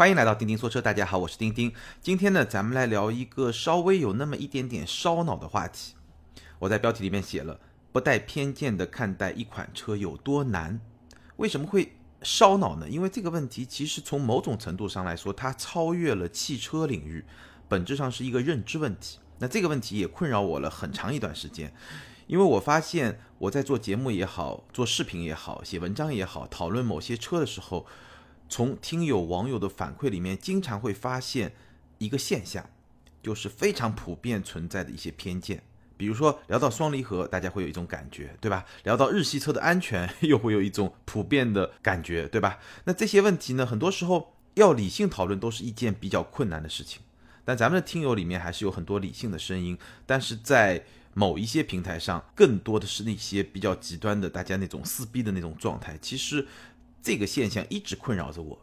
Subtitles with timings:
[0.00, 1.70] 欢迎来到钉钉说车，大家好，我是钉钉。
[2.00, 5.92] 今天呢，咱们来聊一个稍微有那么一点点烧脑的话题。
[6.58, 7.60] 我在标题里面写了
[7.92, 10.80] “不带偏见的看待一款车有多难”。
[11.36, 12.88] 为什么会烧脑呢？
[12.88, 17.22] 因为这个问题其实从某种程度上来说，它超越了汽车领域，
[17.68, 19.18] 本质上是一个认知问题。
[19.38, 21.74] 那这个问题也困扰我了很长一段时间，
[22.26, 27.84] 因为我发现我在做节目也好，做视频也好，写文章也好，讨论某些车的时候。
[28.50, 31.54] 从听友网友的反馈里面，经常会发现
[31.98, 32.68] 一个现象，
[33.22, 35.62] 就是非常普遍存在的一些偏见。
[35.96, 38.66] 比如说聊到双离合，大家会有一种感觉，对吧？
[38.82, 42.58] 聊到日系车的安全，又会有一种普遍的感觉，对吧？
[42.84, 47.00] 那这些问题呢，很多时候要理性讨论都是一件比较困难的事情。
[47.44, 55.96] 但咱们的听友里面还是有很多理性的声音，但是在某一些平台上，更多的是那些比较极端的，大家那种撕逼的那种状态。
[56.02, 56.48] 其实。
[57.02, 58.58] 这个现象一直困扰着我。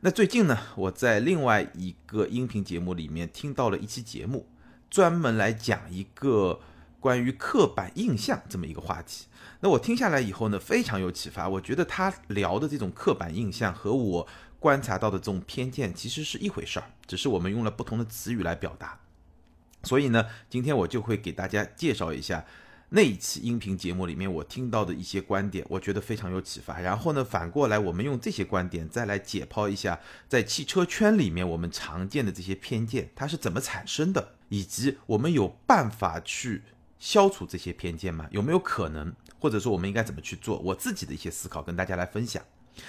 [0.00, 4.46] 那最近呢，我在另外一个音频节目里面听到了一期节目，
[4.88, 6.60] 专门来讲一个
[6.98, 9.26] 关于刻板印象这么一个话题。
[9.60, 11.48] 那我听下来以后呢，非常有启发。
[11.48, 14.26] 我觉得他聊的这种刻板印象和我
[14.58, 18.98] 观察到的这种偏见其实是一回事儿，只是我们用了不同的词语来表达。
[19.82, 22.46] 所以呢，今天我就会给大家介绍一下。
[22.92, 26.80] 那一期音频节目里面，我听到的一些观点，我觉得非常有启发。
[26.80, 36.62] 然后呢，反过来我们用这些观点再来解剖一下，在汽车圈里面我们常见的这些偏见，它是怎么产生的，以及我们有办法去
[36.98, 38.26] 消除这些偏见吗？
[38.32, 39.14] 有没有可能？
[39.38, 40.58] 或者说我们应该怎么去做？
[40.58, 42.42] 我自己的一些思考跟大家来分享。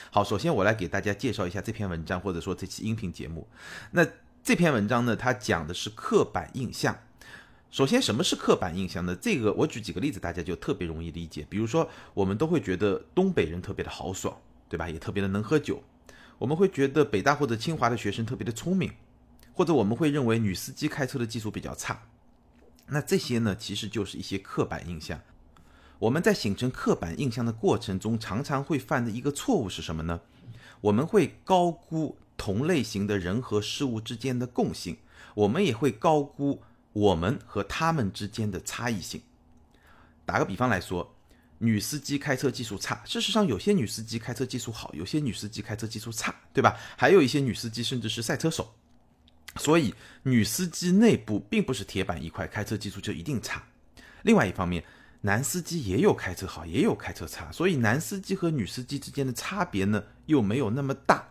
[0.10, 3.48] 好，首先我来给大家介绍一下这篇文章，或者说这期音频节目。
[3.92, 4.04] 那
[4.44, 6.98] 这篇文章呢，它讲的是刻板印象。
[7.72, 9.16] 首先，什么是刻板印象呢？
[9.16, 11.48] 这个我举几个例子，大家就特别容易理解。
[11.50, 14.90] 比如说，我们都会觉得东北人特别的豪爽，对吧？
[14.90, 15.82] 也特别的能喝酒。
[16.38, 18.92] 我们会觉得北大或者清华的学生特别的聪明，
[19.54, 21.98] 或者我们会认为女司机开车的技术比较差。
[22.88, 25.22] 那这些呢，其实就是一些刻板印象。
[25.98, 30.20] 我们在形成刻板印象的过程中，常常会犯的一个错误是什么呢？
[30.82, 34.98] 我们会高估同类型的人和事物之间的共性，
[35.36, 36.62] 我们也会高估。
[36.94, 39.22] 我们和他们之间的差异性，
[40.26, 41.16] 打个比方来说，
[41.60, 43.02] 女司机开车技术差。
[43.06, 46.78] 事实上，有些女司机开车技术好，有些女司机开车技术差，对吧？
[46.98, 48.74] 还有一些女司机甚至是赛车手。
[49.58, 49.94] 所以，
[50.24, 53.64] 女司机内部并不是铁板一块，开车技术就一定差。
[54.24, 54.84] 另外一方面，
[55.22, 61.28] 男司机也有开车好，也有开车差，所以男司机和女司机之间的差别呢，又没有那么大。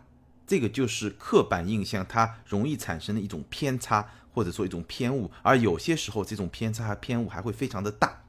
[0.47, 4.09] 这个就是刻板印象它容易产生的一种偏差。
[4.33, 8.23] 或者说一种偏误，而有些时候这种偏差和偏误还会非常的大，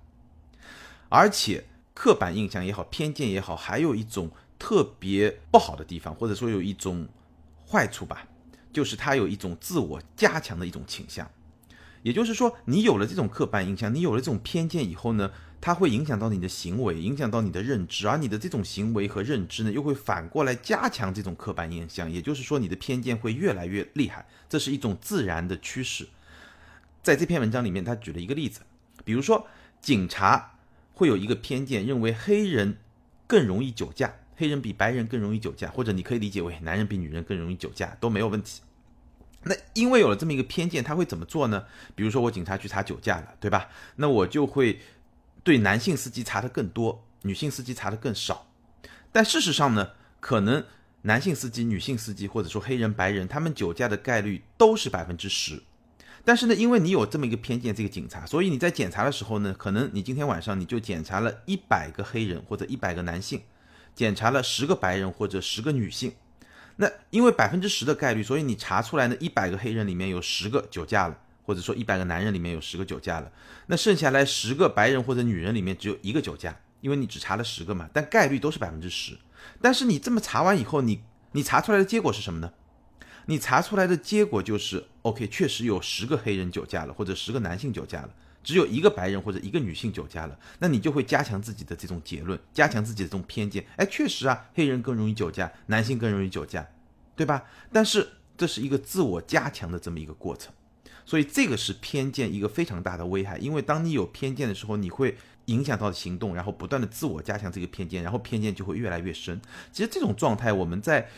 [1.09, 7.07] 而且刻板印象也好，偏见也好，还有一种特别不好的地方，或者说有一种
[7.67, 8.27] 坏处吧，
[8.73, 11.29] 就是它有一种自我加强的一种倾向。
[12.03, 15.31] 也就是说，你有了这种刻板印象，你有了这种偏见以后呢？
[15.61, 22.11] 它会影响到你的行为，影响到你的认知，而你的这种行为和认知呢，又会反过来加强这种刻板印象。
[22.11, 26.07] 也就是说，你的偏见会越来越厉害，这是一种自然的趋势。
[27.03, 28.61] 在这篇文章里面，他举了一个例子，
[29.05, 29.45] 比如说
[29.79, 30.53] 警察
[30.95, 32.77] 会有一个偏见，认为黑人
[33.27, 38.61] 更容易酒驾，黑人比白人更容易酒驾，或者你可以理解为男人比女人更容易酒驾都没有问题。
[39.43, 41.65] 那因为有了这么一个偏见，他会怎么做呢？
[41.93, 43.69] 比如说我警察去查酒驾了，对吧？
[43.97, 44.79] 那我就会。
[45.43, 48.47] 对男性司机查的更多，女性司机查的更少。
[49.11, 50.63] 但事实上呢，可能
[51.01, 55.63] 男性司机、女性司机，或者说黑人、白人，他们酒驾的概率都是百分之十。
[56.23, 63.41] 但是呢，因为你有这么一个偏见，这个警察，所以你在检查的时候呢，可能你今天晚上你就检查了一百个黑人或者一百个男性，
[63.95, 66.13] 检查了十个白人或者十个女性。
[66.75, 71.17] 那因为百分之十的概率，所以你查出来呢，一百个黑人里面有十个酒驾了。
[71.43, 73.31] 或者说一百个男人里面有十个酒驾了，
[73.67, 79.17] 那剩下来十个白人或者女人里面只有一个酒驾，因为你只查了十个嘛，但概率都是百分之十。
[79.61, 81.01] 但是你这么查完以后，你
[81.31, 82.53] 你查出来的结果是什么呢？
[83.27, 88.09] 你查出来的结果就是，OK，确实有十个黑人酒驾了，或者十个男性酒驾了，
[88.43, 90.37] 只有一个白人或者一个女性酒驾了。
[90.59, 93.63] 那你就会加强自己的这种结论，加强自己的这种偏见。
[93.77, 96.67] 哎，确实啊，黑人更容易酒驾，男性更容易酒驾，
[97.15, 97.43] 对吧？
[97.71, 100.51] 但是这是一个自我加强的这么一个过程。
[101.05, 109.41] 所以这个是偏见一个非常大的危害，因为当你有偏见的时候，你会影响到行动，然后不断的自我加强这个偏见，然后偏见就会越来越深。
[109.71, 111.09] 其实这种状态，我们在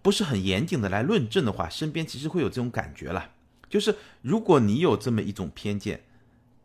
[0.00, 3.30] 不是很严谨的来论证的话，身边其实会有这种感觉了。
[3.68, 6.02] 就是如果你有这么一种偏见，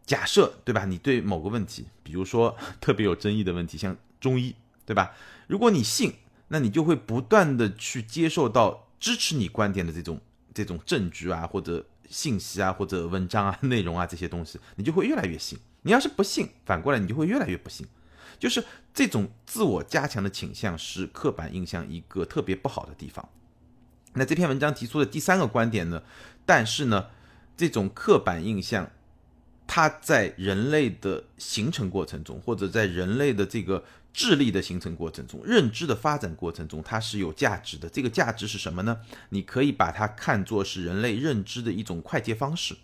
[0.05, 0.85] 假设对吧？
[0.85, 4.55] 你对某个问题，比如说 特别有争议的问题，像中医，
[4.85, 5.11] 对吧？
[5.47, 6.13] 如果你信，
[6.47, 10.19] 那你就会不断的去接受到支持你观点的这种
[10.53, 15.57] 这种证据啊，或者信息啊，或者文章啊、内容啊这些东西，你就会越来越信。
[15.83, 17.87] 你要是不信，反过来你就会越来越不信。
[18.39, 18.63] 就是
[18.93, 23.27] 这种自我加强的倾向是刻板印象一个特别不好的地方。
[24.13, 26.03] 那这篇文章提出的第三个观点呢？
[26.45, 27.07] 但是呢，
[27.55, 28.89] 这种刻板印象。
[29.69, 33.83] 它在人类的形成过程中，或者在人类的这个
[34.17, 37.87] 智力的形成过程中、认知的发展过程中，它是有价值的。
[37.87, 38.99] 这个价值是什么呢？
[39.29, 42.75] 你可以把它看作是人类认知的一种快捷方式，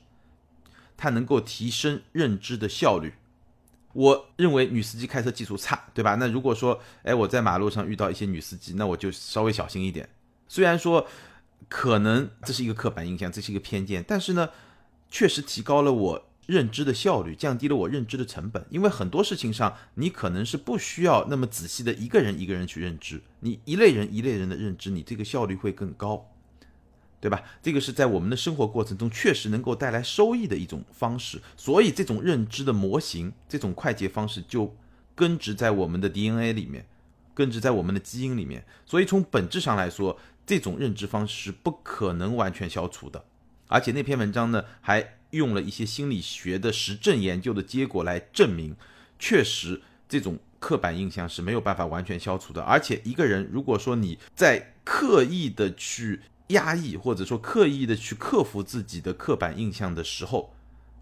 [0.96, 3.14] 它能够提升认知的效率。
[3.94, 6.14] 我认为女司机开车技术差，对吧？
[6.20, 10.08] 那如果说，哎，我在马路上遇到一些女司机，那我就稍微小心一点。
[10.48, 11.08] 虽然说
[11.68, 14.52] 可能这是一个刻板印象，这是一个偏见，但是呢，
[15.10, 16.30] 确实提高了我。
[16.46, 26.30] 认知的效率降低了我认知的成本，因为很多事情上你可能是不需要那么仔细的一个人一个人去认知，你一类人一类人的认知，你这个效率会更高，
[27.22, 27.42] 对吧？
[27.62, 34.76] 这个是在我们的生活过程中确实能够带来收益的一种方式，所以这种认知的模型，这种快捷方式就
[35.16, 36.86] 根植在我们的 DNA 里面，
[37.34, 43.24] 根植在我们的基因里面，所以从本质上来说，这种认知方式是不可能完全消除的，
[43.70, 45.20] 而且那篇文章呢还。
[45.34, 48.76] 用了一些心理学的实证研究的结果来证明，
[49.20, 52.62] 确实这种刻板印象是没有办法完全消除的。
[52.62, 60.54] 而且一个人如果说你在刻意的去压抑，或者说刻意的去克服自己的刻板印象的时候，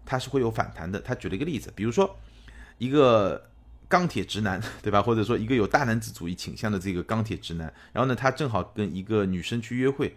[0.04, 0.98] 他是会有反弹的。
[1.00, 2.18] 他举了一个例子，比如说
[2.78, 3.50] 一个
[3.86, 5.02] 钢铁直男，对吧？
[5.02, 10.16] 或者说一个有大男子主义倾向的这个钢铁直男，然后呢，他正好跟一个女生去约会。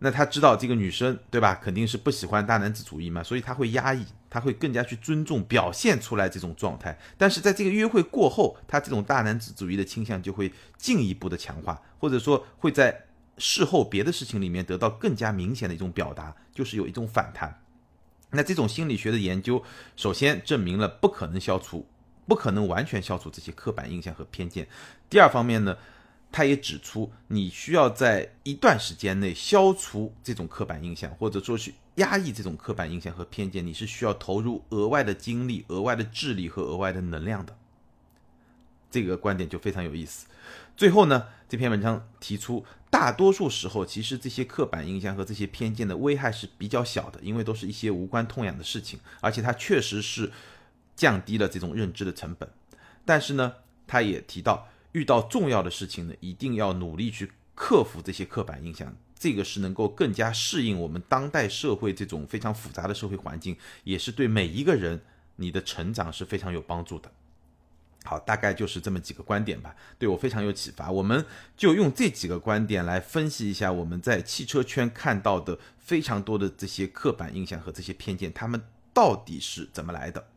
[0.00, 6.98] 那他知道这个女生对吧，肯定是不喜欢大男子主义嘛，所以他会压抑，他会更加去尊重，表现出来这种状态。
[7.16, 13.04] 但是在这个约会过后，他这种大男子主义的倾向就会进一步的强化，或者说会在
[13.38, 17.62] 事后别的事情里面得到更加明显的一种表达，就是有一种反弹。
[18.30, 19.62] 那这种心理学的研究，
[19.96, 21.86] 首先证明了不可能消除，
[22.26, 24.66] 不可能完全消除这些刻板印象和偏见。
[25.08, 25.76] 第二方面呢？
[26.36, 37.56] 他也指出，你需要在一段时间内消除这种刻板印象，或者说去压抑这种刻板印象和偏见，你是需要投入额外的精力、额外的智力和额外的能量的。
[38.90, 40.26] 这个观点就非常有意思。
[40.76, 50.32] 最后呢，这篇文章提出，大多数时候其实这些刻板印象和这些偏见的危害是比较小的，因为都是一些无关痛痒的事情，而且它确实是
[50.96, 52.50] 降低了这种认知的成本。
[53.04, 53.54] 但是呢，
[53.86, 54.66] 他也提到。
[54.94, 65.02] 遇到重要的事情呢，一定要努力去克服这些刻板印象，这个是能够更加适应我们当代社会这种非常复杂的社会环境，也是对每一个人
[65.36, 67.10] 你的成长是非常有帮助的。
[68.04, 70.92] 好，大概就是这么几个观点吧，对我非常有启发。
[70.92, 71.26] 我们
[71.56, 78.62] 就用这几个观点来分析一下我们在汽车圈看到的非常多的这些刻板印象和这些偏见，他们
[78.92, 80.28] 到底是怎么来的？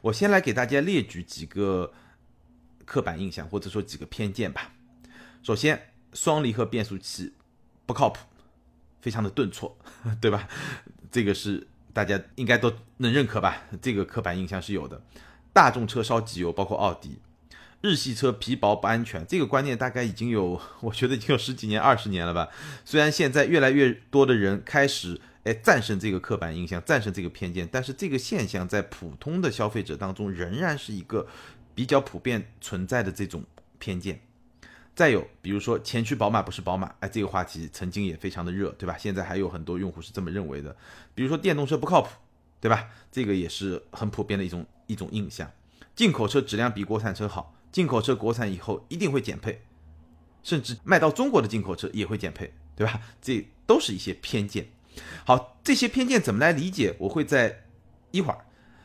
[0.00, 1.92] 我先来给大家列举几个。
[2.84, 4.72] 刻板印象或者说几个偏见吧。
[5.42, 7.32] 首先，双离合变速器
[7.84, 8.20] 不靠谱，
[9.00, 9.76] 非常的顿挫，
[10.20, 10.48] 对吧？
[11.10, 13.62] 这个是大家应该都能认可吧？
[13.82, 15.02] 这个刻板印象是有的。
[15.52, 17.18] 大众车烧机油，包括奥迪，
[17.80, 22.48] 日系车皮薄不安全，这个观念大概已经有， 我觉得已经有十几年、二十年了吧。
[22.84, 31.26] 虽然现在越来越多的人开始哎战胜这个刻板印象，战胜这个偏见，但是这个现象在普通的消费者当中仍然是一个。
[31.74, 33.42] 比较普遍存在的这种
[33.78, 34.20] 偏见，
[34.94, 38.96] 再有比如说前驱宝马不是宝马，哎，这个话题曾经也非常的热，对吧？
[38.98, 40.76] 现在还有很多用户是这么认为的。
[41.14, 42.08] 比如说电动车不靠谱，
[42.60, 42.88] 对吧？
[43.10, 45.50] 这个也是很普遍的一种一种印象。
[45.96, 49.62] 进口车质量比国产车好，进口车国产以后一定会减配，
[50.42, 53.00] 甚至卖到中国的进口车也会减配，对吧？
[53.20, 54.68] 这都是一些偏见。
[55.24, 56.94] 好，这些偏见怎么来理解？
[56.98, 57.64] 我会在
[58.10, 58.44] 一会儿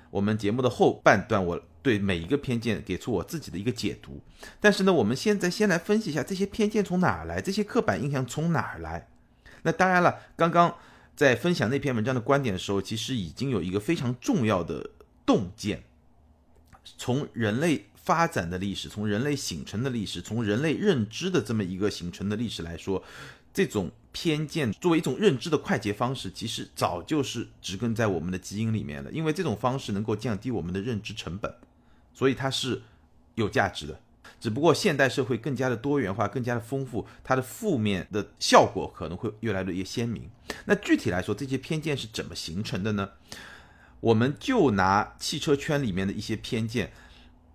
[0.09, 1.61] 我们节目的后半段我。
[1.87, 4.21] 对每一个偏见给出我自己的一个解读，
[4.59, 9.07] 但是呢，我们现在先来分析一下这些偏见从哪儿来，这些刻板印象从哪儿来。
[9.61, 10.75] 那当然了，刚刚
[11.15, 14.89] 在分享那篇文章的观点的时候，其实已经有一个非常重要的
[15.25, 15.83] 洞见：
[16.97, 23.01] 从人类发展的历史，从人类形成的历史，从人类认知的这么一个形成的历史来说，
[23.53, 23.89] 这种。
[24.13, 29.11] 偏见作为一种认知的快捷方式，其实早就是植根在我们的基因里面了。
[29.11, 31.53] 因为这种方式能够降低我们的认知成本，
[32.17, 32.81] 所以它是
[33.35, 33.99] 有价值的。
[34.39, 40.27] 只不过现代社会更加的多元化，更加的丰富，它的负面的效果可能会越来越鲜明。
[40.65, 43.11] 那具体来说，这些偏见是怎么形成的呢？
[43.99, 46.91] 我们就拿汽车圈里面的一些偏见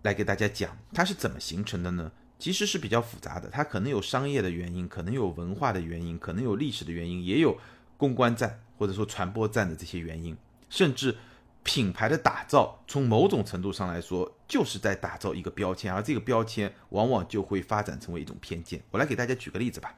[0.02, 2.12] 来给大家讲，它是怎么形成的呢？
[2.38, 7.58] 其实是比较复杂的，它可能有商业的原因，可能有文化的原因，可能有历史的原因，也有
[7.96, 10.36] 公关战或者说传播战的这些原因，
[10.68, 11.16] 甚至
[11.64, 18.82] 品牌的打造，从某种程度上来说，就是在打造一个标签，而这个标签往往就会发展成为一种偏见。
[18.90, 19.94] 我来给大家举个例子吧，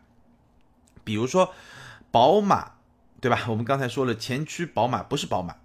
[1.02, 1.54] 比如说
[2.10, 2.72] 宝马，
[3.20, 3.46] 对吧？
[3.48, 5.56] 我们刚才说了，前驱宝马不是宝马。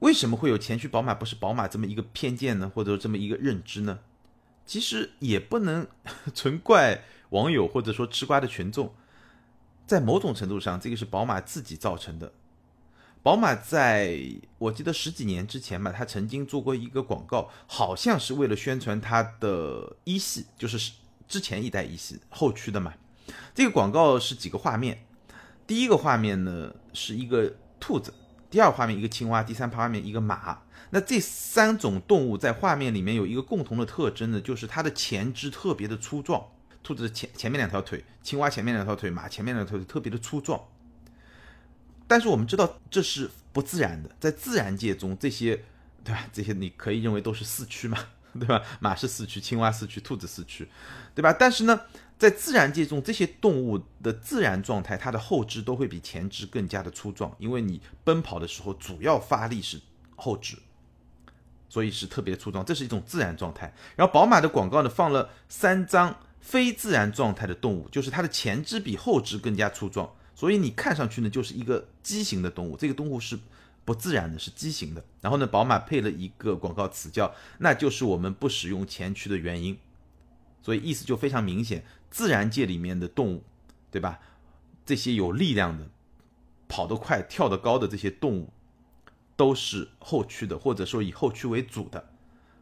[0.00, 2.70] 为什么会有前驱宝马不是宝马这么一个偏见呢？
[2.74, 4.00] 或者这么一个认知呢？
[4.66, 5.86] 其实也不能
[6.34, 8.94] 纯怪网友或者说吃瓜的群众，
[9.86, 12.32] 在某种程度上，这个是宝马自己造成的。
[13.24, 14.20] 宝马在
[14.58, 20.92] 我记得十几年之前吧，他曾经做过一个广告，好像是为了宣传它的一系，就是
[21.26, 22.92] 之前一代一系后驱的嘛。
[23.54, 25.06] 这个广告是几个画面，
[25.66, 27.50] 第一个画面呢是一个
[27.80, 28.12] 兔子。
[28.50, 30.60] 第二画面一个青蛙，第三画面一个马。
[30.90, 36.44] 那这三种动物在画面里面有一个共同的特征呢，就是它的前肢特别的粗壮。
[36.82, 40.60] 兔子前前面两条腿，青蛙前面两条腿，马前面两条腿特别的粗壮。
[42.06, 45.64] 但是我们知道这是不自然的，在自然界中这些，
[46.02, 46.26] 对吧？
[46.32, 47.98] 这些你可以认为都是四驱嘛，
[48.38, 48.62] 对吧？
[48.80, 50.68] 马是四驱，青蛙四驱，兔子四驱，
[51.14, 51.32] 对吧？
[51.32, 51.80] 但是呢？
[52.16, 59.80] 在自然界中，这些动物的自然状态，它的后肢都会比前肢更加的粗壮，因为你奔跑的时候主要发力是
[60.14, 60.56] 后肢，
[61.68, 63.74] 所以是特别粗壮，这是一种自然状态。
[63.96, 73.38] 然后宝马的广告呢，放了三张非自然状态的动物，就是它的前肢比后肢更加粗壮，所以你看上去呢就是一个畸形的动物，这个动物是
[73.84, 75.04] 不自然的，是畸形的。
[75.20, 79.78] 然后呢，宝马配了一个广告词叫“那就是我们不使用前驱的原因”，
[80.62, 81.84] 所以意思就非常明显。
[82.10, 83.42] 自然界里面的动物，
[83.90, 84.20] 对吧？
[84.86, 85.88] 这些有力量的、
[86.68, 88.52] 跑得快、跳得高的这些动物，
[89.34, 92.10] 都是后驱的，或者说以后驱为主的，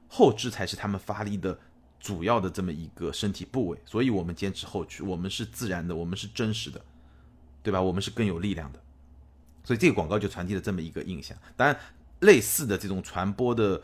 [0.09, 1.59] 后肢才是他们发力的
[2.01, 3.79] 主要的这么一个身体部位。
[3.85, 6.81] 所以我们坚持后驱，我们是自然的，我们是真实的，
[7.63, 7.81] 对吧？
[7.81, 8.81] 我们是更有力量的。
[9.65, 11.37] 所以这个广告就传递了这么一个印象。
[11.57, 11.79] 当然，
[12.21, 13.83] 类似的这种传播的。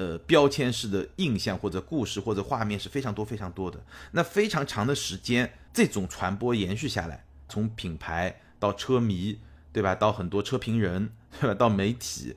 [0.00, 3.84] 呃，标签式的印象或者故事或者画面是非常多非常多的。
[4.12, 9.40] 那非常长的时间，这种传播延续下来，从品牌到车迷，
[9.72, 9.96] 对吧？
[9.96, 11.10] 到很多车评人，
[11.40, 11.54] 对吧？
[11.54, 12.36] 到媒体，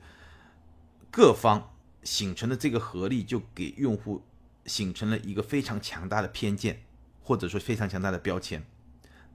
[1.08, 1.70] 各方
[2.02, 4.24] 形成的这个合力，就给用户
[4.66, 6.82] 形成了一个非常强大的偏见，
[7.22, 8.66] 或者说非常强大的标签。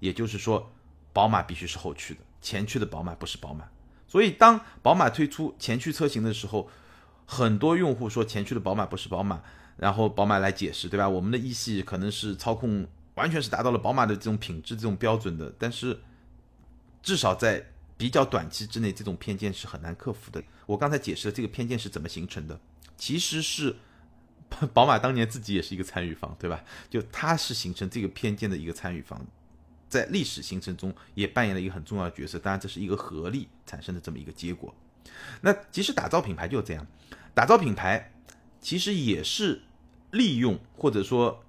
[0.01, 0.69] 也就是说，
[1.17, 3.67] 宝马必须是后驱的，前驱的宝马不是宝马。
[4.07, 6.69] 所以，当宝马推出前驱车型的时候，
[7.25, 9.41] 很多用户说前驱的宝马不是宝马，
[9.77, 11.09] 然后宝马来解释，对吧？
[11.09, 15.99] 我们的一系可能是操控完全是达到了宝马的这种品质、这种标准的，但是
[17.01, 17.65] 至少在
[17.97, 20.43] 比较短期之内，这种偏见是很难克服的。
[20.67, 22.59] 我刚才解释了这个偏见是怎么形成的，
[22.95, 23.75] 其实是
[24.71, 26.63] 宝马当年自己也是一个参与方，对吧？
[26.91, 29.25] 就它是形成这个偏见的一个参与方，
[29.89, 32.37] 在历史形成中也扮演了一个很重要的角色。
[32.39, 34.73] 当然，这是一个合力产生的这么一个结果。
[35.41, 36.85] 那其实打造品牌就是这样，
[37.33, 38.11] 打造品牌
[38.59, 39.61] 其实也是
[40.11, 41.43] 利用或者说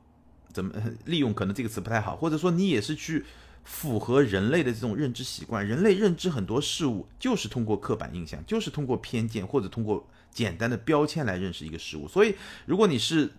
[0.53, 0.73] 怎么
[1.05, 3.25] 利用，可能这个词不太好，或者说你也是去
[3.65, 5.67] 符合人类的这种认知习惯。
[5.67, 12.09] 人类认知很多事物就是通过刻板印象，就是通过偏见或者通过简单的标签来认识一个事物。
[12.09, 13.33] 所以，如果你是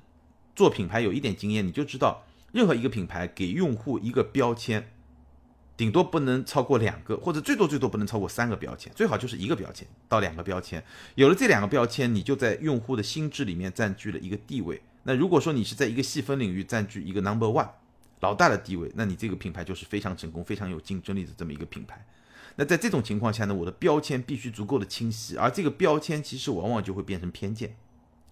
[0.55, 4.91] 做品牌有一点经验，你就知道任何一个品牌给用户一个标签。
[5.77, 10.83] 顶多不能超过两个，或者最多最多不能超过三个标签，最好就是一个标签到两个标签。
[11.15, 14.81] 有了这两个标签，你就在用户的心智里面占据了一个地位。
[15.03, 17.69] 那如果说你是在一个细分领域占据一个 number one
[18.19, 22.05] 老大的地位，那你这个品牌就是非常成功、非常有竞争力的这么一个品牌。
[22.57, 27.77] 那在这种情况下呢，我的标签必须足够的清晰，而这个标签其实往往就会变成偏见。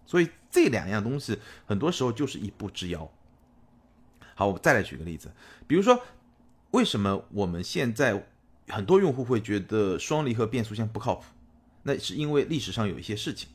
[0.06, 3.10] 所以这两样东西很多时候就是一步之遥。
[4.38, 5.30] 好，我们再来举个例子，
[5.68, 6.02] 比如说。
[6.72, 8.28] 为什么我们现在
[8.68, 11.24] 很多用户会觉得双离合变速箱不靠谱？
[11.84, 13.48] 那是因为历史上有一些事情，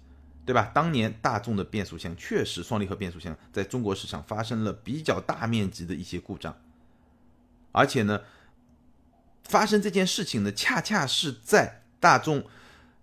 [0.46, 0.72] 对吧？
[0.74, 6.56] 当年大众的变速箱确实双离合变速箱在中国市场发生了比较大面积的一些故障，
[7.70, 8.22] 而且呢，
[9.44, 12.44] 发生这件事情呢，恰恰是在大众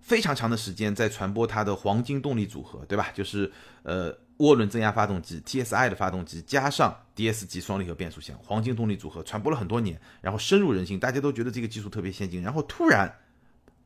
[0.01, 3.11] 非常长的时间在传播它的黄金动力组合，对吧？
[3.13, 3.51] 就是
[3.83, 4.17] 呃。
[4.39, 13.13] 涡轮增压发动机 TSI 的发动机加上 DS 级双离合变速箱，黄金动力组合传播了很多年，然后深入人心，大家都觉得这个技术特别先进，然后突然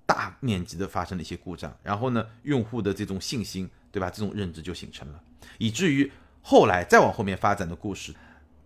[0.06, 4.12] 大面积的发生了一些故障，然后呢，用户的这种信心，对吧？
[4.12, 5.20] 这种认知就形成了，
[5.58, 6.12] 以至于
[6.44, 8.14] 后来再往后面发展的故事，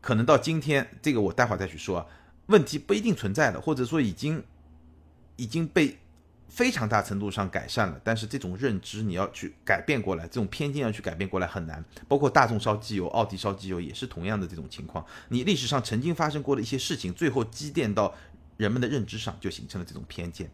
[0.02, 2.06] 可能到今天，这个我待会儿再去说，
[2.48, 4.44] 问题不一定存在的，或者说已经
[5.38, 5.98] 已经被
[6.48, 11.84] 非常大程度上改善了，但是这种认知你要去改变过来，这种偏见要去改变过来很难。
[12.08, 15.06] 包括大众烧机油、奥迪烧机油也是同样的这种情况。
[15.30, 18.16] 你历史上曾经发生过的一些事情，最后积淀到
[18.56, 20.50] 人们的认知上，就形成了这种偏见。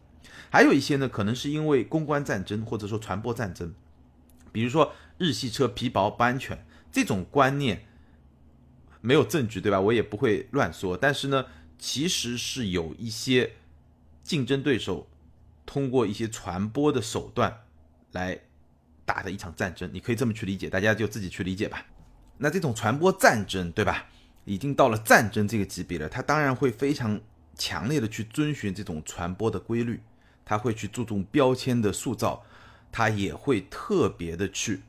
[0.50, 3.72] 还有一些呢，可能是因为公关战争或者说传播战争，
[4.52, 7.86] 比如说日系车皮薄不安全这种观念，
[9.00, 9.80] 没有证据对吧？
[9.80, 10.96] 我也不会乱说。
[10.96, 11.46] 但是呢，
[11.78, 13.52] 其实是有一些
[14.24, 15.08] 竞争对手。
[15.66, 17.62] 通过一些传播的手段
[18.12, 18.38] 来
[19.04, 21.86] 打的一场战争，你可以这么去理解，大家就自己去理解吧。
[22.38, 24.06] 那这种传播战争，对吧？
[24.44, 27.18] 已经到了战争这个级别了，他当然会非常
[27.54, 30.00] 强烈的去遵循这种传播的规律，
[30.44, 32.44] 他会去注重标签的塑造，
[32.92, 34.82] 他也会特别的去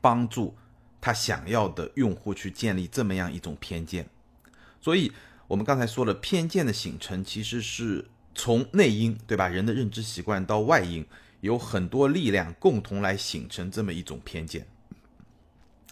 [0.00, 0.54] 帮助
[1.00, 4.08] 他想要的用户去建立这么样一种偏见。
[4.80, 5.12] 所以，
[5.46, 8.06] 我们刚才说了，偏见的形成其实是。
[8.38, 11.04] 从内因对吧，人的认知习惯到外因，
[11.40, 14.64] 有很多力量共同来形成这么一种偏见，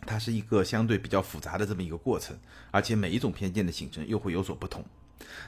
[0.07, 2.39] 它是一个相对比较复杂的这么一个过程，
[2.71, 4.85] 而且每一种偏见的形成又会有所不同。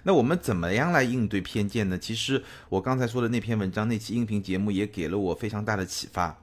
[0.02, 1.96] 那我们怎么样来应对偏见呢？
[1.96, 6.36] 其实我刚才说的那篇文章、那期音频节目也给了我非常大的启发。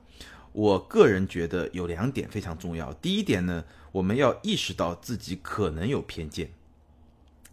[0.54, 2.94] 我个人觉得有两点非常重要。
[2.94, 6.50] 第一点呢，我们要意识到自己可能有偏见。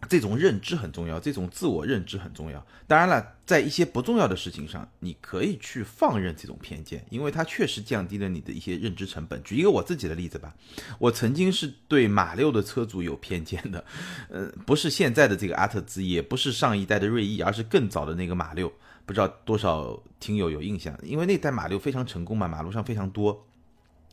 [0.09, 2.65] 这种认知很重要，这种自我认知很重要。
[2.87, 9.41] 当然了，在一些不重要的事情上，你可以去放任这种偏见，因为它确实降低了你的一些认知成本。
[9.43, 10.53] 举一个我自己的例子吧，
[10.99, 13.83] 我曾经是对马六的车主有偏见的，
[14.29, 18.71] 呃，不是现在的这个阿特兹，也不是上一代的锐意，而是更早的那个马六。
[19.05, 23.45] 不知道多少听友有印象，因为那代马六非常成功嘛，马路上非常多。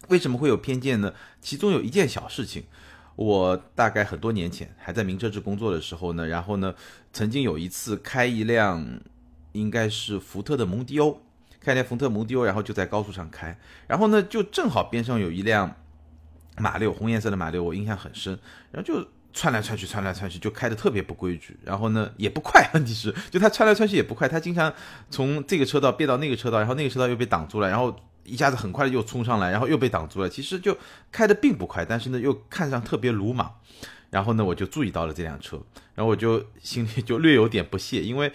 [0.09, 1.15] 为什么会有偏见呢？
[1.41, 2.65] 其中有一件小事情。
[3.17, 6.75] 我大概很多年前还在名车志工作的时候呢，然后呢，
[7.13, 9.01] 曾经有一次开一辆，
[9.53, 11.21] 应该是福特的蒙迪欧，
[11.61, 15.77] 开辆福特蒙迪欧，然后就在高速上开，然后呢，就正好边上有一辆
[16.57, 18.39] 马六，红颜色的马六，我印象很深，
[18.73, 24.73] 然后就窜来窜去，窜来窜去，就开的特别不规矩，然后呢也不快，问题是就他窜来窜去也不快，他经常
[25.11, 27.95] 从这个车道变到那个车道，然后那个车道又被挡住了，然后。
[28.25, 30.29] 一下子很快又冲上来，然后又被挡住了。
[30.29, 30.77] 其实就
[31.13, 33.55] 开的并不快，但是呢又看上特别鲁莽。
[34.11, 35.61] 然后呢我就注意到了这辆车，
[35.95, 38.33] 然后我就心里就略有点不屑，因为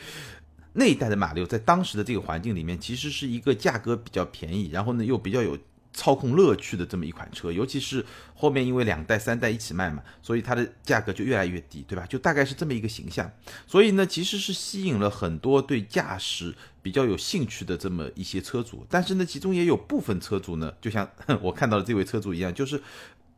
[0.74, 5.58] 那一代的马六在当时的这个环境里面，其实是一个价格比较便宜，然后呢又比较有。
[5.98, 12.06] 操控乐趣的这么一款车，尤其是后面因为两代三代一起卖嘛，所以它的价格就越来越低，对吧？
[12.08, 13.32] 就大概是这么一个形象。
[13.66, 16.54] 所以呢，其实是吸引了很多对驾驶
[16.86, 18.86] 比较有兴趣的这么一些车主。
[18.88, 21.10] 但是呢，其中也有部分车主呢，就像
[21.42, 22.80] 我看到的这位车主一样，就是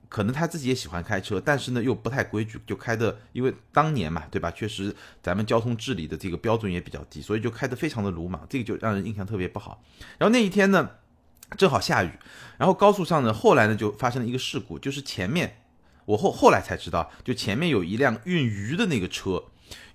[0.09, 4.51] 可能他自己也喜欢开车，但是呢又不太规矩，就开的，因为当年嘛，对吧？
[4.51, 9.81] 确实咱们交通治理的这个标准也比较低，所以就开的非常的鲁莽，这个就让人印象特别不好。
[10.17, 10.89] 然后那一天呢？
[11.57, 12.11] 正好下雨，
[12.57, 15.61] 然后高速上呢，后来呢就发生了一个事故，就是前面
[16.03, 19.45] 我后后来才知道，就前面有一辆运鱼的那个车，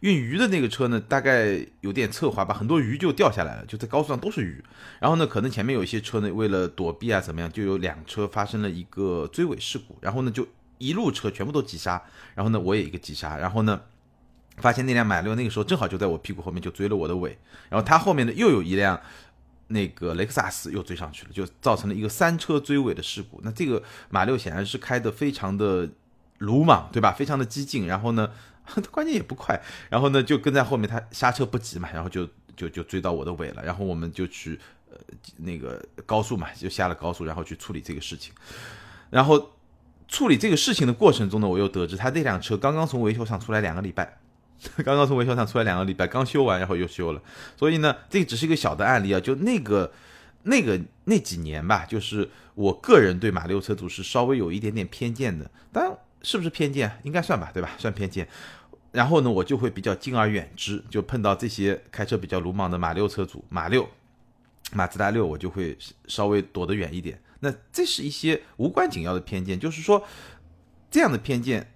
[0.01, 4.63] 运鱼的那个车呢，大概有点侧滑吧，很多鱼就掉下来了，就在高速上都是鱼。
[5.01, 10.47] 然后呢，可能前面有一些车呢，为了躲避啊怎么样，就有两车发生了一个追尾事故，然后呢就
[10.79, 12.03] 一路车全部都急刹，
[12.35, 13.81] 然后呢我也一个急刹，然后呢
[14.57, 19.01] 发现那辆马六那个时候正好就在我屁股后面就追了我的尾，然后他后面呢又有一辆。
[19.69, 23.41] 那个雷克萨斯又追上去了，就造成了一个三车追尾的事故。
[23.43, 25.89] 那这个马六显然是开的非常的
[26.37, 27.11] 鲁莽，对吧？
[27.11, 28.29] 非常的激进，然后呢，
[28.91, 33.63] 关键也不快，然后呢就跟在后面，他刹车不及嘛，然后就就就追到我的尾了。
[33.63, 34.59] 然后我们就去
[34.91, 34.97] 呃
[35.37, 38.33] 那个高速嘛，就下了高速，然后去处理这个事情。
[39.11, 39.51] 然后
[40.09, 44.19] 处理这个事情的过程中呢，我又得知他那辆车刚刚从维修厂出来两个礼拜。
[44.85, 47.21] 刚刚从维修厂出来两个礼拜，刚修完，然后又修了。
[47.57, 49.19] 所以呢，这只是一个小的案例啊。
[49.19, 49.93] 就那个、
[50.45, 55.51] 那个那几年吧，就是我个人对马六车主是稍微有一点点偏见的。
[55.73, 57.71] 当然，是不是偏见，应该算吧，对吧？
[57.79, 58.27] 算偏见。
[58.91, 63.89] 然后呢，我就会比较敬而远之，就碰到这些开车比较鲁莽的马六车主，马六、
[64.73, 67.21] 马自达六，我就会稍微躲得远一点。
[67.41, 70.05] 那这是一些无关紧要的偏见，就是说
[70.91, 71.69] 这样的偏见。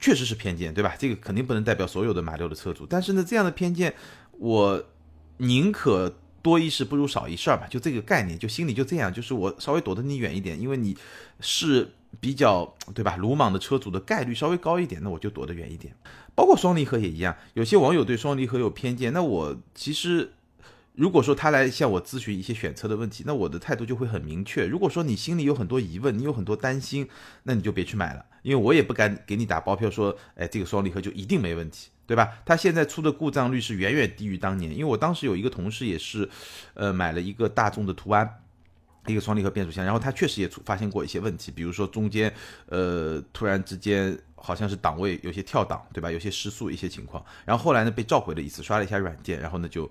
[0.00, 0.96] 确实是偏见，对吧？
[0.98, 2.84] 这个肯定不能代表所有的马六的车主。
[2.84, 3.94] 但是呢，这样的偏见，
[4.32, 4.84] 我
[5.36, 7.68] 宁可多一事不如少一事嘛。
[7.68, 10.98] 就这个概念，就心里就这样，就是我稍微躲得你远一点，因为你
[11.38, 11.88] 是
[12.20, 13.16] 比较对吧？
[13.16, 15.94] 鲁莽的车主的概率稍微高一点，那我就躲得远一点。
[16.34, 20.32] 包括双离合也一样，有些网友对双离合有偏见，那我其实
[20.94, 24.66] 如果说他来向我咨询一些选车的问题，那我的态度就会很明确。
[24.66, 27.08] 如果说你心里有很多疑问，你有很多担心，
[27.42, 32.28] 那你就别去买了，因为我也不敢给你打包票说，哎，这个双离合就一定没问题，对吧？
[32.44, 36.28] 它现在出的故障率是远远低于当年，因为我当时有一个同事也是，
[36.74, 38.41] 呃，买了一个大众的途安，
[39.06, 42.32] 一个双离合变速箱，然后他确实也出发现过一些问题，比如说中间，
[42.66, 46.10] 呃，突然之间好像是档位有些跳档，对吧？
[46.10, 49.90] 有些失速一些情况，然后后来呢被召回了一次，刷了一下软件，然后呢就。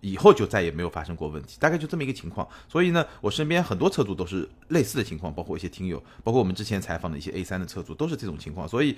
[0.00, 2.48] 以后就再也没有发生过问题，大概就这么一个情况。
[2.68, 8.68] 所以呢，我身边很多车主都是类似的情况，包括一些听友，包括我们之前采访的一些 A 三的车主都是这种情况。
[8.68, 8.96] 所以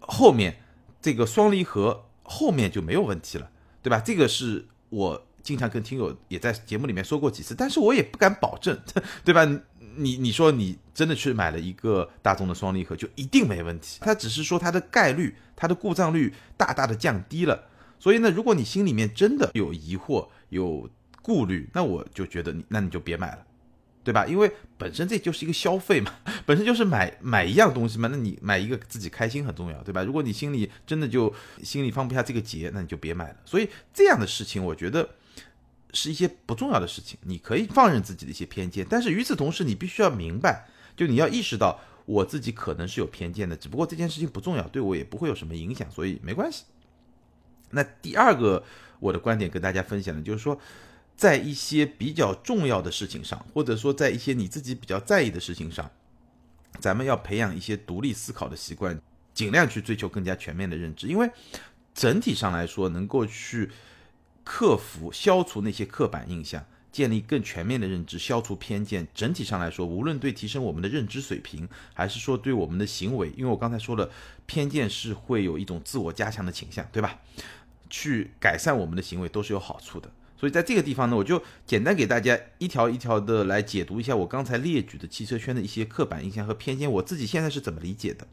[0.00, 0.54] 后面
[1.00, 3.50] 这个双离合后面就没有问题了，
[3.82, 3.98] 对吧？
[3.98, 8.76] 这个是我经常跟听友也在节目里面说过几次，但是我也不敢保证，
[9.24, 9.48] 对吧？
[9.98, 14.00] 你你说你真的去买了一个大众的双离合就一定没问题？
[14.02, 17.68] 它只是说它的概率、它的故障率大大的降低了。
[18.00, 20.90] 所以呢，如果你心里面真的有疑惑、有
[21.22, 23.38] 顾虑，那我就觉得你，那你就别买了，
[24.04, 24.26] 对吧？
[24.26, 26.12] 因为本身这就是一个消费嘛，
[26.44, 30.02] 本身就是买买一样东西嘛，那你买一个自己开心很重要，对吧？
[30.04, 31.32] 如果你心里真的就
[31.62, 33.36] 心里放不下这个结，那你就别买了。
[33.46, 35.08] 所以这样的事情，我觉得
[35.96, 46.64] 是一些不重要的事情，你可以放任自己的一些偏见，但是与此同时，你必须要明白，就你要意识到我自己可能是有偏见的，只不过这件事情不重要，对我也不会有什么影响，所以没关系。
[47.70, 48.62] 那第二个
[49.00, 50.60] 我的观点跟大家分享的，就是说，
[51.16, 55.90] 在一些比较重要的事情上，或者说在一些你自己比较在意的事情上，
[56.78, 59.00] 咱们要培养一些独立思考的习惯，
[59.34, 61.28] 尽量去追求更加全面的认知，因为
[61.94, 63.70] 整体上来说，能够去
[64.46, 66.64] 克服、消除那些刻板印象。
[66.92, 69.06] 建立更全面的认知，消除偏见。
[69.14, 74.10] 整体上来说，无论对提升我们的认知水平，还是说对我们的行为，因为我刚才说了，
[74.46, 77.18] 偏见是会有一种自我加强的倾向，对吧？
[77.90, 80.10] 去改善我们的行为都是有好处的。
[80.38, 88.26] 所以在这个地方呢，我就简单给大家一条一条的来解读一下我刚才列举的汽车圈的一些刻板印象和偏见，我自己现在是怎么理解的。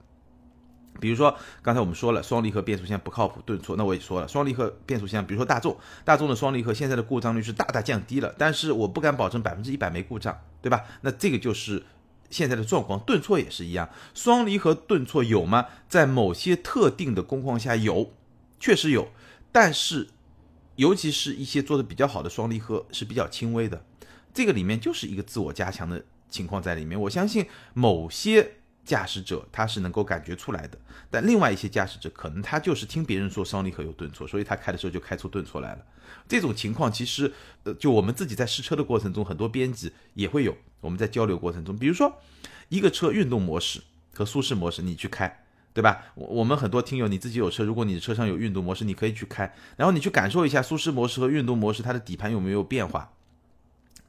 [1.00, 5.76] 比如说，刚才我们说了双离合变速箱不靠谱顿挫，那我也说了双离合变速箱，比如说大众，
[6.06, 10.84] 大众的双离合现在的故障率是大大降低了，但是我不敢保证百分之一百没故障，对吧？
[11.02, 11.84] 那这个就是
[12.30, 15.66] 现在的状况，顿挫也是一样，双离合顿挫有吗？
[15.90, 18.14] 在某些特定的工况下有，
[18.60, 19.10] 确实有，
[19.52, 20.08] 但是
[20.76, 23.84] 尤其是一些做的比较好的双离合是比较轻微的，
[24.34, 28.58] 这个里面就是一个自我加强的情况在里面，我相信某些。
[28.86, 30.78] 驾驶者他是能够感觉出来的，
[31.10, 35.86] 但另外一些驾驶者可能他就是听别人说双离合有顿挫，所以他开的时候就开出顿挫来了。
[36.28, 37.32] 这种情况其实，
[37.64, 40.56] 呃，就我们自己在试车的过程中，很多编辑也会有。
[40.82, 42.14] 我们在交流过程中，比如说
[42.70, 43.82] 一个车运动模式
[44.14, 46.04] 和舒适模式，你去开，对吧？
[46.16, 53.14] 我我们很多听友你自己有车，如果你的车上有运动模式，你可以去开，然后你去感受一下舒适模式和运动模式它的底盘有没有变化。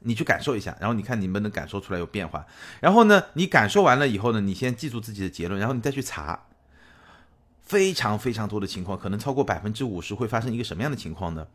[0.05, 2.45] 你去感受一下，然后你看你们能感受出来有变化。
[2.79, 6.45] 然后呢，你感受完了以后呢，你先记住自己的结论，然后你再去查。
[7.61, 11.47] 非常非常多的情况，可能超过百分之五十会发生一个什么样的情况呢？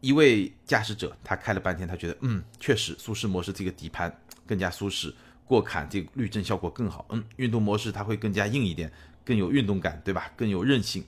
[0.00, 4.10] 一位驾驶者他开了半天，他觉得嗯，确实舒适模式这个底盘
[4.46, 7.04] 更加舒适，过坎这个滤震效果更好。
[7.10, 8.90] 嗯，运动模式它会更加硬一点，
[9.22, 10.32] 更有运动感，对吧？
[10.34, 11.04] 更有韧性，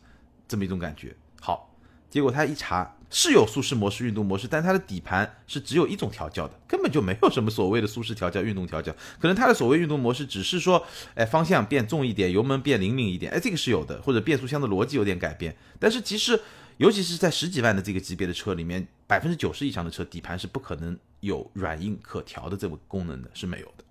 [0.46, 1.16] 这么一种感觉。
[1.40, 1.74] 好，
[2.10, 2.94] 结果他一查。
[3.12, 8.90] 是有舒适模式、运动模式，但它的底盘是只有一种调教的，根本就没有什么所谓的舒适调教、运动调教。
[9.20, 10.82] 可能它的所谓运动模式只是说，
[11.14, 15.54] 哎，方向变重一点，油门变灵敏一点，哎，这个是有的，或者变速箱的逻辑有点改变。
[15.78, 16.40] 但是其实，
[16.78, 23.84] 尤其是在十几万的这个级别的车里面，百分之九十以上的车底盘是不可能有软硬可调的这个功能的，是没有的。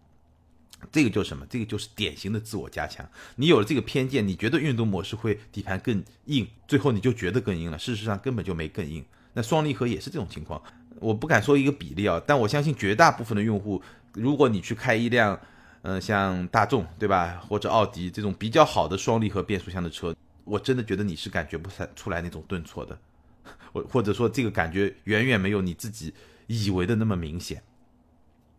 [0.91, 1.45] 这个就是什么？
[1.49, 3.05] 这个就是典型的自我加强。
[3.35, 7.77] 你有了这个偏见，你觉得运动模式会底盘更硬，最后你就觉得更硬了。
[7.77, 9.03] 事实上根本就没更硬。
[9.33, 10.61] 那双离合也是这种情况。
[10.99, 13.81] 我不敢说一个比例啊，但我相信绝大部分的用户，
[14.13, 15.39] 如果你去开一辆，
[15.81, 22.99] 嗯，像大众对吧，或者奥迪这种比较好的双离合变速箱的车，我真的觉得你是感觉不出来那种顿挫的，
[23.73, 26.13] 或或者说这个感觉远远没有你自己
[26.47, 27.63] 以为的那么明显。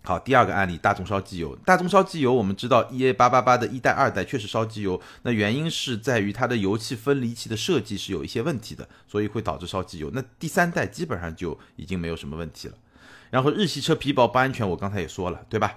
[0.04, 1.54] 好，第二个案例，大众烧机油。
[1.64, 10.10] 大众烧机油，我们知道 EA 八八八的一代、二代确实烧机油，那原因是在于它的油气分离器的设计是有一些问题的，所以会导致烧机油。
[10.12, 12.74] 那第三代基本上就已经没有什么问题了。
[13.30, 15.76] 然后日系车皮薄不安全，我刚才也说了，对吧？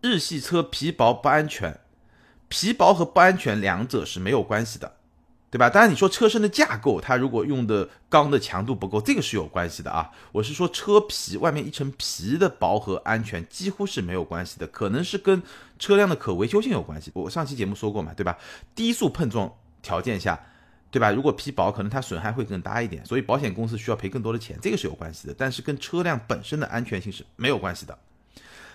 [0.00, 1.78] 日系车皮薄不安全，
[2.48, 4.96] 皮薄和不安全两者是没有关系的。
[5.52, 5.68] 对吧？
[5.68, 10.10] 当然，你说车身的架构，它如果用的钢的强度不够，这个是有关系的啊。
[10.32, 15.42] 我是说车皮外面一层皮的薄和安全几乎是没有关系的，可能是跟
[15.78, 17.10] 车辆的可维修性有关系。
[17.12, 18.38] 我上期节目说过嘛，对吧？
[18.74, 20.40] 低速碰撞条件下，
[20.90, 21.10] 对吧？
[21.10, 25.34] 如果皮薄，可能它损害会更大一点，所以保险公司需要赔更多的钱，这个是有关系的。
[25.36, 27.98] 但是跟车辆本身的安全性是没有关系的。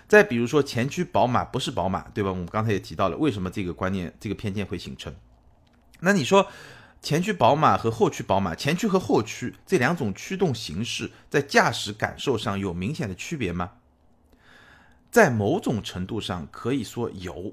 [0.06, 2.30] 再比如说前驱宝马不是宝马，对吧？
[2.30, 5.12] 我们刚才也提到了，为什么这个观念、这个偏见会形成？
[6.00, 6.48] 那你说
[7.00, 13.72] 前驱宝马和后驱宝马，前驱和后驱这两种驱动形式在驾驶感受上有明显的区别吗？
[15.10, 17.52] 在某种程度上可以说有。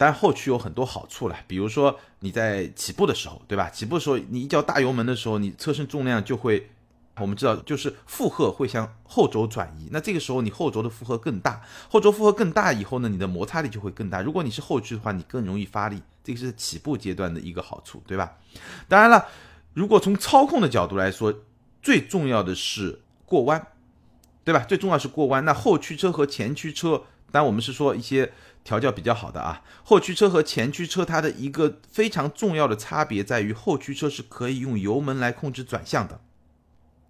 [0.00, 3.68] 但后驱有很多好处了，比如说你在起步的时候，对吧？
[3.68, 6.70] 起步的时候你一脚大油门的时候，你车身重量就会，
[7.16, 14.22] 我们知道就是负荷会向后轴转移，那这个时候你后轴的负荷更大，后轴负荷更大以后呢，你的摩擦力就会更大。
[14.22, 18.36] 如果你是后驱的话，你更容易发力，这个是起步阶段的一个好处，对吧？
[18.86, 19.28] 当然了，
[19.72, 21.32] 如果从操控的角度来说，
[21.80, 23.68] 最重要的是过弯，
[24.44, 24.60] 对吧？
[24.68, 25.42] 最重要是过弯。
[25.46, 28.32] 那后驱车和前驱车，当然我们是说一些。
[28.64, 36.20] 调教比较好的啊，后驱车和前驱车它的一个非常重要的差别在于，后驱车是可以用油门来控制转向的。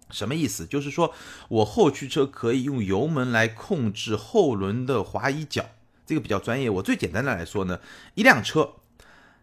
[0.09, 0.65] 什么意思？
[0.65, 1.13] 就是说
[1.49, 5.65] 我后驱车可以用油门来控制后轮的滑移角，
[6.05, 6.69] 这个比较专业。
[6.69, 7.81] 我最简单的来说呢，
[8.15, 8.75] 一辆车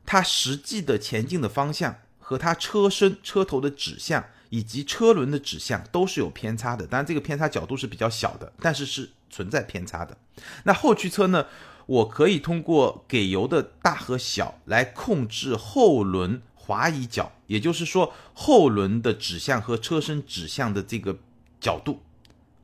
[0.06, 10.16] 它实际的前进的方向和它车身车头的指向以及车轮的指向都是有偏差的，当然这个偏差角度是比较小的，但是是存在偏差的。
[10.64, 11.44] 那后驱车呢？
[11.86, 21.16] 我可以通过给油的大和小来控制后轮滑移角，也就是说后轮的指向和车身指向的这个
[21.60, 22.00] 角度，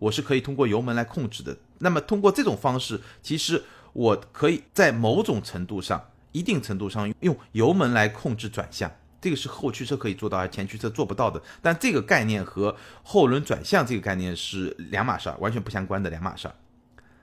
[0.01, 1.57] 我是可以通过油门来控制的。
[1.79, 8.91] 那么通过这种方式，其实我可以在某种程度上、一定程度上用油门来控制转向，
[9.21, 11.41] 这个是后驱车可以做到，而前驱车做不到的。
[11.63, 16.55] 但这个概念和后轮转向这个概念是两码事儿，完全不相关的两码事儿。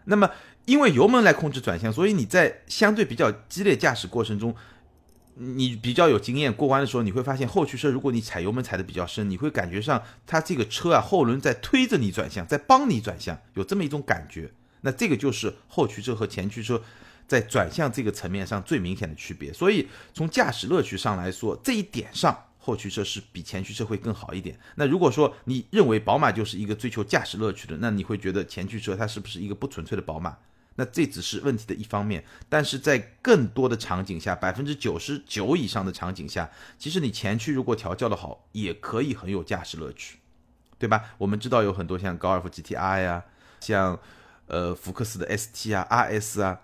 [0.06, 0.30] 那么。
[0.66, 4.54] 因为油门来控制转向，所以你在相对比较激烈驾驶过程中，
[5.34, 14.52] 你比较有经验，过弯的时候你会发现，后驱车如果你踩油门踩的比较深，你会感觉上它这个车啊后轮在推着你转向，在帮你转向，有这么一种感觉。
[14.82, 16.80] 那这个就是后驱车和前驱车
[17.30, 19.54] 在转向这个层面上最明显的区别。
[19.54, 22.48] 所以从驾驶乐趣上来说，这一点上。
[22.62, 24.60] 后驱车是比前驱车会更好一点。
[24.76, 30.38] 那如果说你认为宝马就是一个追求驾驶乐趣的，那你会觉得前驱车它是不是一个不纯粹的宝马？
[30.76, 32.24] 那这只是问题的一方面。
[32.50, 40.20] 但是在更多的场景下，百分之九十九以上的场景下，其实你前驱如果调教的好，也可以很有驾驶乐趣，
[40.78, 41.16] 对吧？
[41.18, 43.24] 我们知道有很多像高尔夫 GTR 呀，
[43.62, 43.98] 像
[44.48, 46.60] 呃福克斯的 ST 啊、RS 啊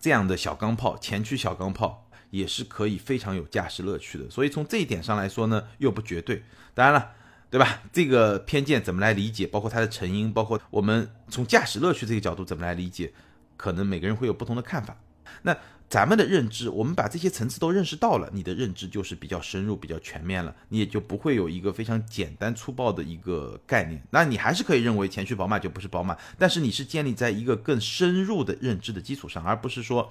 [0.00, 2.08] 这样的小钢炮，前驱小钢炮。
[2.32, 6.42] 也是可以非常有驾驶乐趣的，所以从这一点上来说呢，又不绝对。
[6.72, 7.10] 当然了，
[7.50, 7.82] 对吧？
[7.92, 9.46] 这个偏见怎么来理解？
[9.46, 13.12] 包括它的成因，包括我们从驾驶乐趣这个角度怎么来理解，
[13.58, 14.96] 可能每个人会有不同的看法。
[15.42, 15.54] 那
[15.92, 24.02] 咱们的认知，我们把这些层次都认识到了，你的认知就是比较深入、比较全面了，你也就不会有一个非常简单粗暴的一个概念。
[24.08, 30.10] 那你还是可以认为前驱宝马就不是宝马，但是你是建立在一个更深入的认知的基础上，而不是说。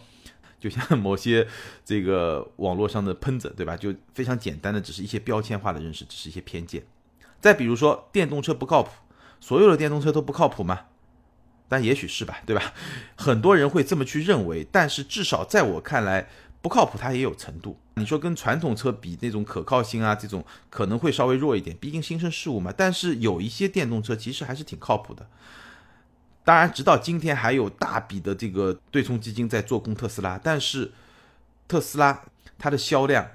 [0.60, 1.48] 就像某些
[1.84, 3.76] 这个网络上的喷子，对吧？
[3.76, 6.84] 就非常简单的，只是一些标签化的认识，只是一些偏见。
[7.40, 8.92] 再比如说，电动车不靠谱，
[9.40, 10.82] 所有的电动车都不靠谱吗？
[11.72, 12.74] 但也许是吧，对吧？
[13.16, 16.28] 很多人会这么去认为，但是至少在我看来，
[16.62, 17.80] 不靠谱它也有程度。
[17.94, 22.74] 你说跟传统车比，那种可靠性啊，这种可能会稍微弱一点，毕竟新生事物嘛。
[22.76, 25.26] 但是有一些电动车其实还是挺靠谱的。
[26.44, 30.92] 当然，直到今天还有大笔的这个对冲基金在做空特斯拉，但是
[31.70, 32.22] 特斯拉
[32.60, 33.26] 它的销量，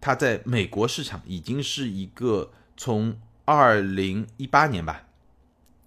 [0.00, 5.04] 它在美国市场已经是一个从二零一八年吧，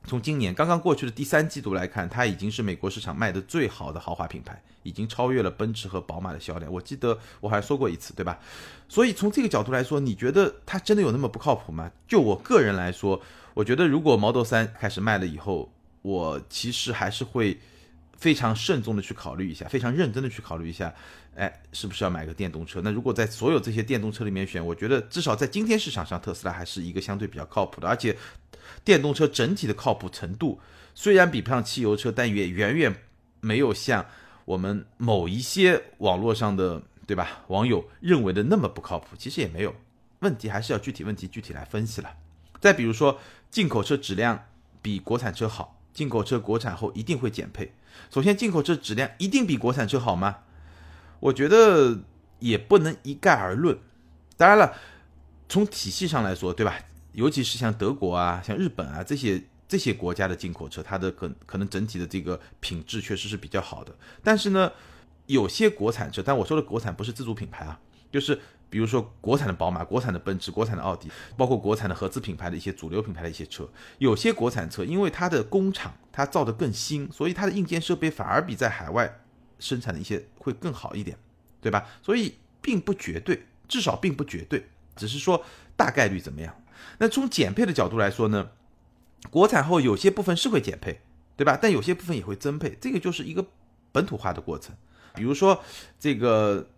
[0.07, 6.71] 从今年刚刚过去的第三季度来看，它已经是美国市场卖的最好的豪华品牌，已经超越了奔驰和宝马的销量。
[6.71, 8.39] 我记得我还说过一次，对吧？
[8.87, 11.91] 所以从这个角度来说，你觉得它真的有那么不靠谱吗？
[12.07, 13.21] 就我个人来说，
[13.53, 15.69] 我觉得如果 Model 三开始卖了以后，
[16.01, 17.59] 我其实还是会
[18.15, 20.93] 非常慎重的去考虑一下，非常认真的去考虑一下，
[21.37, 22.81] 哎，是不是要买个电动车？
[22.83, 27.87] 那如果在所有这些电动车里面选，我觉得至少在今天市场上，特斯拉还是一个相对比较靠谱的。
[27.87, 28.17] 而且，
[28.83, 30.59] 电动车整体的靠谱程度
[30.95, 32.95] 虽然比不上汽油车，但也远远
[33.39, 34.03] 没有像
[34.45, 39.15] 我们某一些网络上的对吧网友认为的那么不靠谱。
[39.15, 39.75] 其实也没有
[40.21, 42.11] 问题，还是要具体问题具体来分析了。
[42.59, 43.19] 再比如说，
[43.51, 44.45] 进口车质量
[44.81, 45.75] 比国产车好。
[45.93, 47.73] 进口车国产后一定会减配。
[48.11, 50.37] 首先，进口车质量一定比国产车好吗？
[51.19, 51.99] 我觉得
[52.39, 53.77] 也不能一概而论。
[54.35, 54.73] 当然了，
[55.49, 56.77] 从体系上来说，对吧？
[57.13, 63.95] 尤其是像德国啊、像日本啊这些这些国家的进口车，它的可可能整体的这个品质确实是比较好的。
[64.23, 64.71] 但是呢，
[65.25, 67.79] 有些国产车，但我说的国产不是自主品牌啊，
[68.11, 79.21] 就是比如说国产的宝马、国产的奔驰、国产的奥迪，包括国产的合资品牌的一些主流品牌的一些车，有些国产车因为它的工厂它造的更新，所以它的硬件设备反而比在海外
[79.59, 81.17] 生产的一些会更好一点，
[81.61, 81.87] 对吧？
[82.01, 85.43] 所以并不绝对，至少并不绝对，只是说
[85.75, 86.55] 大概率怎么样。
[86.97, 88.49] 那从减配的角度来说呢，
[89.29, 91.01] 国产后有些部分是会减配，
[91.35, 91.57] 对吧？
[91.61, 93.45] 但有些部分也会增配，这个就是一个
[93.91, 94.75] 本土化的过程。
[95.13, 95.63] 比如说
[95.99, 96.69] 这个。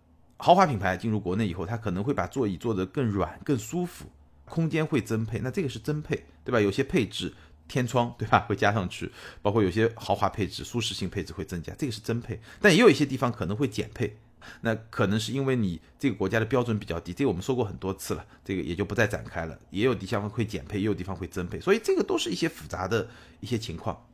[0.42, 4.06] 豪华品牌进入国内以后，它可能会把座椅做得更软、更舒服，
[4.46, 6.58] 空间会增配，那这个是增配，对吧？
[6.58, 7.34] 有些配置
[7.70, 8.40] 天窗，对吧？
[8.40, 12.38] 会加上去， 包括有些豪华配置、舒适性配置会增加，这个是增配。
[12.60, 14.16] 但也有一些地方可能会减配，
[14.62, 19.56] 那可能是因为你这个国家的标准比较低，这个我们说过很多次了，这个也就不再展开了。
[19.70, 23.08] 也有地方会减配，也有地方会增配，所以这个都是一些复杂的
[23.40, 24.06] 一些情况。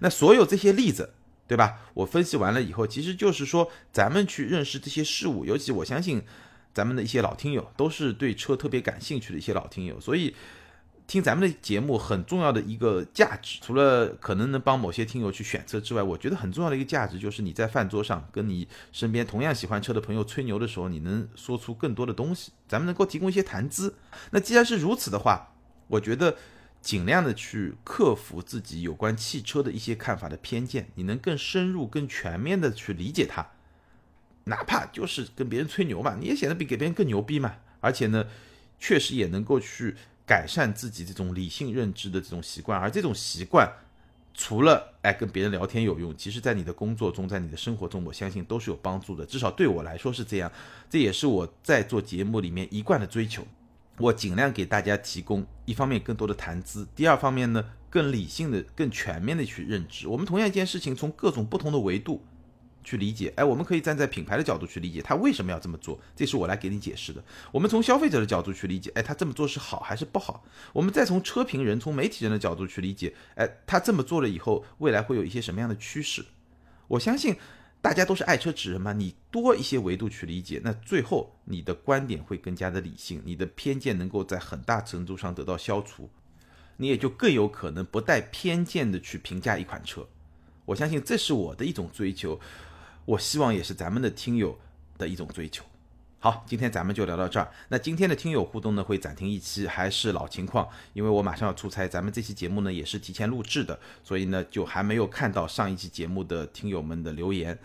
[0.00, 1.14] 那所有这些例子。
[1.48, 1.78] 对吧？
[1.94, 6.20] 我分析完了以后，其实就是说，咱们去认识这些事物，尤其我相信，
[6.74, 10.34] 咱们的一些老听友都是对车特别感兴趣的一些老听友，所以
[11.06, 23.94] 听咱们的节目很重要的一个价值，除了可能能帮某些听友去选车之外，我觉得很重要的一个价值就是你在饭桌上跟你身边同样喜欢车的朋友吹牛的时候，你能说出更多的东西，咱们能够提供一些谈资。
[24.30, 25.54] 那既然是如此的话，
[25.88, 26.36] 我觉得。
[26.82, 33.44] 尽量的去克服自己有关汽车的一些看法的偏见，你能更深入、更全面的去理解它，
[34.44, 37.54] 哪怕就是跟别人吹牛嘛，你也显得比给别人更牛逼嘛。
[37.80, 38.26] 而且呢，
[38.78, 39.94] 确实也能够去
[40.26, 42.80] 改善自己这种理性认知的这种习惯。
[42.80, 43.70] 而这种习惯，
[44.34, 49.24] 除了哎跟别人聊天有用，其实在你的工作中，在你的生活中，我相信都是有帮助的。
[49.24, 50.50] 至少对我来说是这样，
[50.90, 53.46] 这也是我在做节目里面一贯的追求。
[53.98, 60.06] 我尽量给大家提供一方面更多的谈资，第二方面呢，更理性的、更全面的去认知。
[60.06, 62.22] 我们同样一件事情，从各种不同的维度
[62.86, 63.30] 去理解。
[63.36, 67.22] 哎，我们可以站在品牌的角度去理解他为什么要这么做，这是我来给你解释的。
[67.52, 70.42] 我们从消费者的角度去理解，哎，他这么做是好还是不好？
[70.72, 76.24] 我们再从车评人、从媒体人的角度去理解，哎，他这么做了以后，未来会有一些什么样的趋势？
[76.88, 77.36] 我相信。
[77.82, 86.10] 大家都是爱车之人嘛，你多一些维度去理解，那最后你的观点会更加的理性，你的偏见能够在很大程度上得到消除，
[86.78, 90.04] 你也就更有可能不带偏见的去评价一款车。
[90.64, 92.40] 我相信这是我的一种追求，
[93.06, 94.58] 我希望也是咱们的听友
[94.98, 95.64] 的一种追求。
[96.18, 97.48] 好，今天咱们就聊到这儿。
[97.68, 101.86] 那今天的听友互动呢，会暂停一期，还是老情况，因为我马上要出差。
[101.86, 107.56] 咱们这期节目呢，也是提前录制的，所以呢，就还没有看到上一期节目的听友们的留言，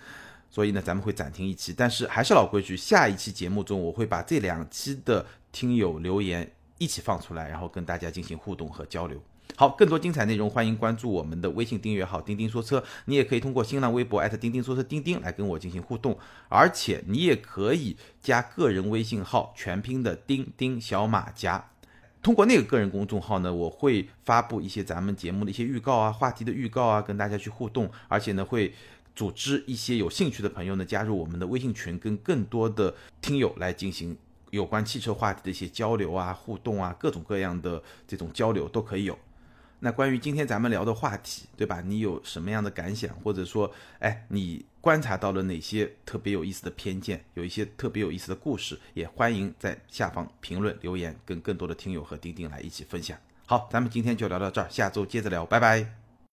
[0.51, 1.73] 所以呢，咱们会暂停一期。
[1.75, 9.19] 但是还是老规矩，下一期节目中，我会把这两期的听友留言一起放出来，然后跟大家进行互动和交流。
[9.55, 12.83] 好，更多精彩内容，欢迎关注我们的微信订阅号“钉钉说车”。
[13.05, 16.17] 你也可以通过新浪微博艾特钉钉说车钉钉来跟我进行互动，
[16.49, 21.69] 而且你也可以加个人微信号全拼的钉钉小马甲。
[22.23, 28.73] 通过那个个人公众号呢，我会发布一些咱们节目的一些预告啊、话题的预告啊，跟大家去互动，而且呢会
[29.15, 34.17] 组织一些有兴趣的朋友呢加入我们的微信群，跟更多的听友来进行
[34.49, 39.17] 有关汽车话题的一些交流啊、互动啊，各种各样的这种交流都可以有。
[39.84, 41.82] 那关于今天咱们聊的话题，对吧？
[41.84, 53.17] 你有什么样的感想，或者说，哎，你观察到了哪些特别有意思的偏见，有一些特别有意思的故事，也欢迎在下方评论留言，跟更多的听友和钉钉来一起分享。
[53.48, 56.00] 好，咱们今天就聊到这儿，下周接着聊，拜拜。